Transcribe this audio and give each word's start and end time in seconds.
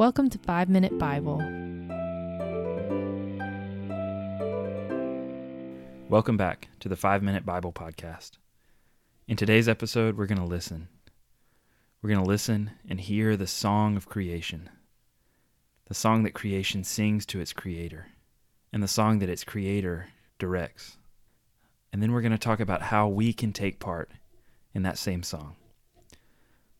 Welcome 0.00 0.30
to 0.30 0.38
5 0.38 0.70
Minute 0.70 0.98
Bible. 0.98 1.36
Welcome 6.08 6.38
back 6.38 6.68
to 6.80 6.88
the 6.88 6.96
5 6.96 7.22
Minute 7.22 7.44
Bible 7.44 7.70
Podcast. 7.70 8.38
In 9.28 9.36
today's 9.36 9.68
episode, 9.68 10.16
we're 10.16 10.24
going 10.24 10.40
to 10.40 10.44
listen. 10.46 10.88
We're 12.00 12.08
going 12.08 12.24
to 12.24 12.26
listen 12.26 12.70
and 12.88 12.98
hear 12.98 13.36
the 13.36 13.46
song 13.46 13.98
of 13.98 14.08
creation, 14.08 14.70
the 15.88 15.92
song 15.92 16.22
that 16.22 16.32
creation 16.32 16.82
sings 16.82 17.26
to 17.26 17.40
its 17.40 17.52
creator, 17.52 18.06
and 18.72 18.82
the 18.82 18.88
song 18.88 19.18
that 19.18 19.28
its 19.28 19.44
creator 19.44 20.08
directs. 20.38 20.96
And 21.92 22.02
then 22.02 22.12
we're 22.12 22.22
going 22.22 22.32
to 22.32 22.38
talk 22.38 22.60
about 22.60 22.80
how 22.80 23.06
we 23.06 23.34
can 23.34 23.52
take 23.52 23.80
part 23.80 24.10
in 24.72 24.82
that 24.84 24.96
same 24.96 25.22
song. 25.22 25.56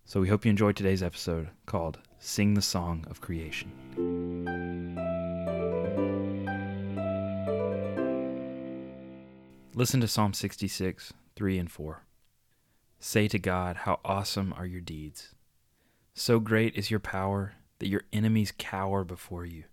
So 0.06 0.22
we 0.22 0.28
hope 0.30 0.46
you 0.46 0.50
enjoyed 0.50 0.76
today's 0.76 1.02
episode 1.02 1.50
called 1.66 1.98
Sing 2.22 2.52
the 2.52 2.60
Song 2.60 3.06
of 3.08 3.22
Creation. 3.22 3.72
Listen 9.74 10.02
to 10.02 10.06
Psalm 10.06 10.34
66, 10.34 11.14
3 11.34 11.58
and 11.58 11.72
4. 11.72 12.04
Say 12.98 13.26
to 13.26 13.38
God, 13.38 13.76
How 13.78 14.00
awesome 14.04 14.52
are 14.54 14.66
your 14.66 14.82
deeds! 14.82 15.34
So 16.12 16.38
great 16.40 16.76
is 16.76 16.90
your 16.90 17.00
power 17.00 17.54
that 17.78 17.88
your 17.88 18.02
enemies 18.12 18.52
cower 18.58 19.02
before 19.02 19.46
you. 19.46 19.64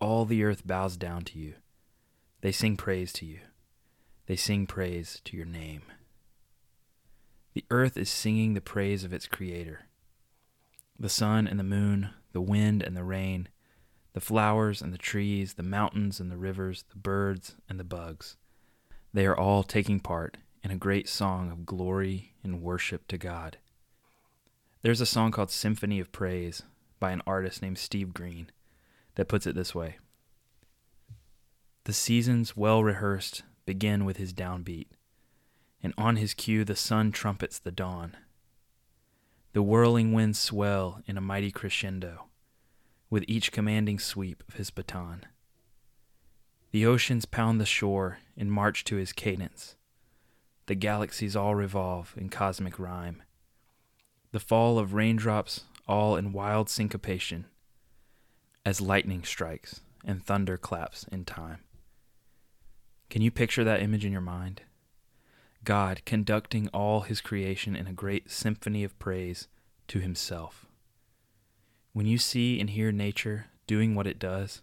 All 0.00 0.26
the 0.26 0.44
earth 0.44 0.66
bows 0.66 0.98
down 0.98 1.22
to 1.22 1.38
you. 1.38 1.54
They 2.42 2.52
sing 2.52 2.76
praise 2.76 3.10
to 3.14 3.24
you. 3.24 3.40
They 4.26 4.36
sing 4.36 4.66
praise 4.66 5.22
to 5.24 5.36
your 5.38 5.46
name. 5.46 5.82
The 7.54 7.64
earth 7.70 7.96
is 7.96 8.10
singing 8.10 8.52
the 8.52 8.60
praise 8.60 9.02
of 9.02 9.14
its 9.14 9.26
Creator. 9.26 9.86
The 10.98 11.08
sun 11.08 11.46
and 11.46 11.58
the 11.58 11.64
moon, 11.64 12.10
the 12.32 12.40
wind 12.40 12.82
and 12.82 12.96
the 12.96 13.04
rain, 13.04 13.48
the 14.12 14.20
flowers 14.20 14.82
and 14.82 14.92
the 14.92 14.98
trees, 14.98 15.54
the 15.54 15.62
mountains 15.62 16.20
and 16.20 16.30
the 16.30 16.36
rivers, 16.36 16.84
the 16.90 16.98
birds 16.98 17.56
and 17.68 17.80
the 17.80 17.84
bugs, 17.84 18.36
they 19.12 19.26
are 19.26 19.36
all 19.36 19.62
taking 19.62 20.00
part 20.00 20.36
in 20.62 20.70
a 20.70 20.76
great 20.76 21.08
song 21.08 21.50
of 21.50 21.66
glory 21.66 22.34
and 22.42 22.62
worship 22.62 23.06
to 23.08 23.18
God. 23.18 23.58
There's 24.82 25.00
a 25.00 25.06
song 25.06 25.30
called 25.30 25.50
Symphony 25.50 26.00
of 26.00 26.12
Praise 26.12 26.62
by 26.98 27.10
an 27.10 27.22
artist 27.26 27.62
named 27.62 27.78
Steve 27.78 28.14
Green 28.14 28.50
that 29.14 29.28
puts 29.28 29.46
it 29.46 29.54
this 29.54 29.74
way 29.74 29.98
The 31.84 31.92
seasons 31.92 32.56
well 32.56 32.82
rehearsed 32.82 33.42
begin 33.66 34.04
with 34.04 34.16
his 34.16 34.32
downbeat 34.32 34.88
and 35.82 35.92
on 35.98 36.16
his 36.16 36.34
cue 36.34 36.64
the 36.64 36.76
sun 36.76 37.12
trumpets 37.12 37.58
the 37.58 37.72
dawn. 37.72 38.16
The 39.52 39.62
whirling 39.62 40.12
winds 40.12 40.38
swell 40.38 41.02
in 41.06 41.18
a 41.18 41.20
mighty 41.20 41.50
crescendo, 41.50 42.28
with 43.10 43.24
each 43.28 43.52
commanding 43.52 43.98
sweep 43.98 44.42
of 44.48 44.54
his 44.54 44.70
baton. 44.70 45.26
The 46.70 46.86
oceans 46.86 47.26
pound 47.26 47.60
the 47.60 47.66
shore 47.66 48.18
and 48.34 48.50
march 48.50 48.82
to 48.84 48.96
his 48.96 49.12
cadence. 49.12 49.76
The 50.66 50.74
galaxies 50.74 51.36
all 51.36 51.54
revolve 51.54 52.14
in 52.16 52.30
cosmic 52.30 52.78
rhyme. 52.78 53.22
The 54.30 54.40
fall 54.40 54.78
of 54.78 54.94
raindrops 54.94 55.64
all 55.86 56.16
in 56.16 56.32
wild 56.32 56.70
syncopation, 56.70 57.44
as 58.64 58.80
lightning 58.80 59.22
strikes 59.22 59.82
and 60.02 60.24
thunder 60.24 60.56
claps 60.56 61.04
in 61.12 61.26
time. 61.26 61.58
Can 63.10 63.20
you 63.20 63.30
picture 63.30 63.64
that 63.64 63.82
image 63.82 64.06
in 64.06 64.12
your 64.12 64.22
mind? 64.22 64.62
God 65.64 66.02
conducting 66.04 66.68
all 66.68 67.02
his 67.02 67.20
creation 67.20 67.76
in 67.76 67.86
a 67.86 67.92
great 67.92 68.30
symphony 68.30 68.82
of 68.82 68.98
praise 68.98 69.48
to 69.88 70.00
himself. 70.00 70.66
When 71.92 72.06
you 72.06 72.18
see 72.18 72.58
and 72.58 72.70
hear 72.70 72.90
nature 72.90 73.46
doing 73.66 73.94
what 73.94 74.06
it 74.06 74.18
does, 74.18 74.62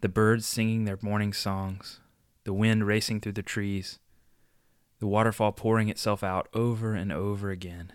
the 0.00 0.08
birds 0.08 0.46
singing 0.46 0.84
their 0.84 0.98
morning 1.00 1.32
songs, 1.32 2.00
the 2.44 2.52
wind 2.52 2.86
racing 2.86 3.20
through 3.20 3.32
the 3.32 3.42
trees, 3.42 3.98
the 4.98 5.06
waterfall 5.06 5.52
pouring 5.52 5.88
itself 5.88 6.22
out 6.22 6.48
over 6.52 6.94
and 6.94 7.12
over 7.12 7.50
again, 7.50 7.92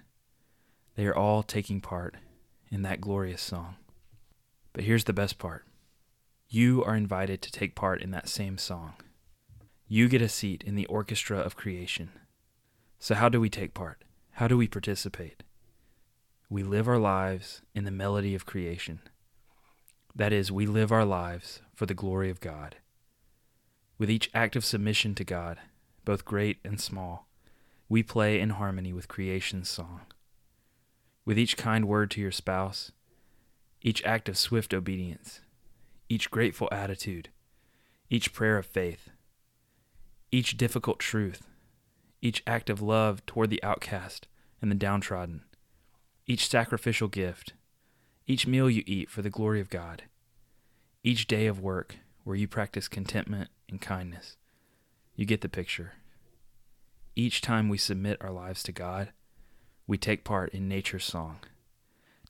they 0.95 1.05
are 1.05 1.15
all 1.15 1.43
taking 1.43 1.81
part 1.81 2.15
in 2.71 2.81
that 2.81 3.01
glorious 3.01 3.41
song. 3.41 3.75
But 4.73 4.83
here's 4.83 5.03
the 5.03 5.13
best 5.13 5.37
part 5.37 5.65
you 6.47 6.83
are 6.83 6.95
invited 6.95 7.41
to 7.41 7.51
take 7.51 7.75
part 7.75 8.01
in 8.01 8.11
that 8.11 8.29
same 8.29 8.57
song. 8.57 8.93
You 9.87 10.09
get 10.09 10.21
a 10.21 10.29
seat 10.29 10.63
in 10.65 10.73
the 10.73 10.87
orchestra 10.87 11.37
of 11.37 11.55
creation. 11.55 12.09
So, 12.97 13.13
how 13.13 13.29
do 13.29 13.39
we 13.39 13.51
take 13.51 13.75
part? 13.75 14.03
How 14.31 14.47
do 14.47 14.57
we 14.57 14.67
participate? 14.67 15.43
We 16.49 16.63
live 16.63 16.87
our 16.87 16.97
lives 16.97 17.61
in 17.75 17.83
the 17.85 17.91
melody 17.91 18.33
of 18.33 18.47
creation. 18.47 18.99
That 20.15 20.33
is, 20.33 20.51
we 20.51 20.65
live 20.65 20.91
our 20.91 21.05
lives 21.05 21.61
for 21.75 21.85
the 21.85 21.93
glory 21.93 22.31
of 22.31 22.39
God. 22.39 22.77
With 23.99 24.09
each 24.09 24.31
act 24.33 24.55
of 24.55 24.65
submission 24.65 25.13
to 25.15 25.23
God, 25.23 25.59
both 26.03 26.25
great 26.25 26.57
and 26.63 26.81
small, 26.81 27.27
we 27.87 28.01
play 28.01 28.39
in 28.39 28.51
harmony 28.51 28.91
with 28.91 29.07
creation's 29.07 29.69
song. 29.69 30.01
With 31.25 31.37
each 31.37 31.57
kind 31.57 31.87
word 31.87 32.09
to 32.11 32.21
your 32.21 32.31
spouse, 32.31 32.91
each 33.83 34.03
act 34.03 34.29
of 34.29 34.37
swift 34.37 34.73
obedience, 34.73 35.41
each 36.09 36.31
grateful 36.31 36.69
attitude, 36.71 37.29
each 38.09 38.33
prayer 38.33 38.57
of 38.57 38.65
faith, 38.65 39.09
each 40.31 40.57
difficult 40.57 40.99
truth, 40.99 41.47
each 42.21 42.43
act 42.47 42.69
of 42.69 42.81
love 42.81 43.25
toward 43.25 43.49
the 43.49 43.63
outcast 43.63 44.27
and 44.61 44.71
the 44.71 44.75
downtrodden, 44.75 45.43
each 46.25 46.47
sacrificial 46.47 47.07
gift, 47.07 47.53
each 48.27 48.47
meal 48.47 48.69
you 48.69 48.83
eat 48.85 49.09
for 49.09 49.21
the 49.21 49.29
glory 49.29 49.61
of 49.61 49.69
God, 49.69 50.03
each 51.03 51.27
day 51.27 51.45
of 51.45 51.59
work 51.59 51.97
where 52.23 52.35
you 52.35 52.47
practice 52.47 52.87
contentment 52.87 53.49
and 53.69 53.79
kindness. 53.79 54.37
You 55.15 55.25
get 55.25 55.41
the 55.41 55.49
picture. 55.49 55.93
Each 57.15 57.39
time 57.39 57.69
we 57.69 57.77
submit 57.77 58.17
our 58.19 58.31
lives 58.31 58.63
to 58.63 58.71
God, 58.71 59.11
we 59.87 59.97
take 59.97 60.23
part 60.23 60.53
in 60.53 60.67
nature's 60.67 61.05
song, 61.05 61.37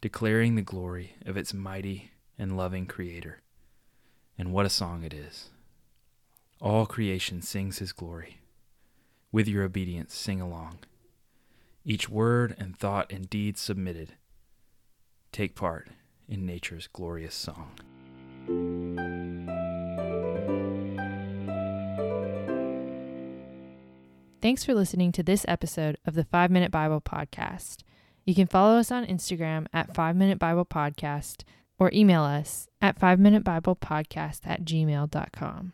declaring 0.02 0.56
the 0.56 0.62
glory 0.62 1.16
of 1.26 1.38
its 1.38 1.54
mighty 1.54 2.12
and 2.38 2.58
loving 2.58 2.86
Creator. 2.86 3.42
And 4.38 4.52
what 4.52 4.66
a 4.66 4.70
song 4.70 5.04
it 5.04 5.14
is! 5.14 5.50
All 6.62 6.86
creation 6.86 7.42
sings 7.42 7.80
his 7.80 7.92
glory. 7.92 8.40
With 9.32 9.48
your 9.48 9.64
obedience, 9.64 10.14
sing 10.14 10.40
along. 10.40 10.80
Each 11.84 12.10
word 12.10 12.56
and 12.58 12.78
thought 12.78 13.12
and 13.12 13.30
deed 13.30 13.58
submitted. 13.58 14.14
Take 15.32 15.56
part 15.56 15.90
in 16.28 16.46
nature's 16.46 16.88
glorious 16.88 17.36
song. 17.36 17.72
Thanks 24.42 24.64
for 24.64 24.74
listening 24.74 25.12
to 25.14 25.24
this 25.24 25.44
episode 25.48 25.98
of 26.06 26.14
the 26.14 26.24
5 26.24 26.52
Minute 26.52 26.72
Bible 26.72 27.02
Podcast. 27.02 27.78
You 28.26 28.34
can 28.34 28.48
follow 28.48 28.78
us 28.78 28.92
on 28.92 29.06
Instagram 29.06 29.66
at 29.74 29.94
5 29.94 30.16
Minute 30.16 30.40
Bible 30.40 30.66
Podcast 30.66 31.44
or 31.78 31.92
email 31.94 32.24
us 32.24 32.68
at 32.82 32.98
5 32.98 33.20
Minute 33.20 33.44
Bible 33.44 33.76
Podcast 33.76 34.42
at 34.46 34.64
gmail.com. 34.64 35.74